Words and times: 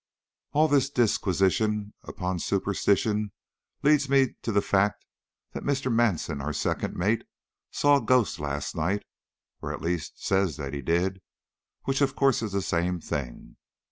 All 0.53 0.67
this 0.67 0.89
disquisition 0.89 1.93
upon 2.01 2.39
superstition 2.39 3.33
leads 3.83 4.09
me 4.09 4.23
up 4.23 4.29
to 4.41 4.51
the 4.51 4.59
fact 4.63 5.05
that 5.51 5.61
Mr. 5.61 5.93
Manson, 5.93 6.41
our 6.41 6.53
second 6.53 6.95
mate, 6.97 7.23
saw 7.69 7.97
a 7.97 8.01
ghost 8.03 8.39
last 8.39 8.75
night 8.75 9.05
or, 9.61 9.71
at 9.71 9.79
least, 9.83 10.13
says 10.25 10.57
that 10.57 10.73
he 10.73 10.81
did, 10.81 11.21
which 11.83 12.01
of 12.01 12.15
course 12.15 12.41
is 12.41 12.53
the 12.53 12.63
same 12.63 12.99
thing. 12.99 13.57